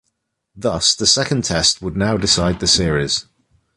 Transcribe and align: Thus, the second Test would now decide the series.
Thus, 0.55 0.95
the 0.95 1.05
second 1.05 1.43
Test 1.43 1.79
would 1.83 1.95
now 1.95 2.17
decide 2.17 2.59
the 2.59 2.65
series. 2.65 3.27